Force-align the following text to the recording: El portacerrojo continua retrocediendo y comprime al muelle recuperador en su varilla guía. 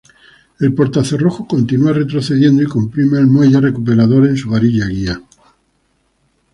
El 0.59 0.73
portacerrojo 0.73 1.45
continua 1.47 1.93
retrocediendo 1.93 2.63
y 2.63 2.65
comprime 2.65 3.19
al 3.19 3.27
muelle 3.27 3.61
recuperador 3.61 4.25
en 4.25 4.35
su 4.35 4.49
varilla 4.49 4.87
guía. 4.87 5.21